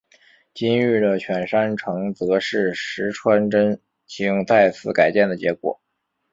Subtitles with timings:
[0.55, 5.79] 今日的犬山城则是石川贞清再次改建的结果。